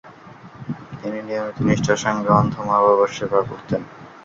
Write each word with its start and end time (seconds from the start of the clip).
তিনি 0.99 1.19
নিয়মিত 1.27 1.57
নিষ্ঠার 1.67 1.99
সঙ্গে 2.05 2.29
অন্ধ 2.39 2.53
মা-বাবার 2.67 3.09
সেবা 3.17 3.39
করতেন। 3.49 3.81